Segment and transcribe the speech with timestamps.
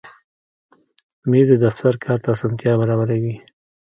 [1.29, 3.35] مېز د دفتر کار ته اسانتیا برابروي.